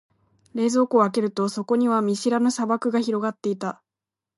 [0.55, 3.83] 冷蔵庫を開けると、そこには見知らぬ砂漠が広がっていた。